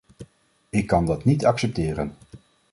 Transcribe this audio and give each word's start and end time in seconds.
Ik 0.69 0.87
kan 0.87 1.05
dat 1.05 1.23
niet 1.23 1.45
accepteren. 1.45 2.15